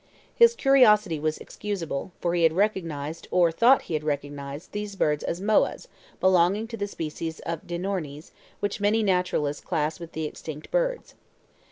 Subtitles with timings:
[0.33, 5.23] His curiosity was excusable, for he had recognized, or thought he had recognized, these birds
[5.23, 5.87] as "moas"
[6.19, 11.13] belonging to the species of "dinornis," which many naturalists class with the extinct birds.